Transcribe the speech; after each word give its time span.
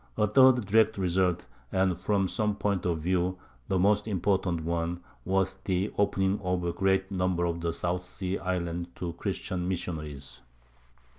A 0.17 0.25
third 0.25 0.65
direct 0.65 0.97
result, 0.97 1.45
and 1.71 1.95
from 1.95 2.27
some 2.27 2.55
points 2.55 2.87
of 2.87 3.01
view 3.01 3.37
the 3.67 3.77
most 3.77 4.07
important 4.07 4.61
one, 4.63 4.99
was 5.25 5.57
the 5.65 5.93
opening 5.95 6.39
of 6.39 6.63
a 6.63 6.73
great 6.73 7.11
number 7.11 7.45
of 7.45 7.61
the 7.61 7.71
South 7.71 8.03
Sea 8.03 8.39
Islands 8.39 8.89
to 8.95 9.13
Christian 9.13 9.67
missionaries. 9.67 10.41